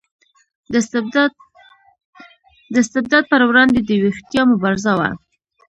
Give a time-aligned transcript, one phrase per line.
[2.71, 5.09] د استبداد پر وړاندې د ویښتیا مبارزه وه.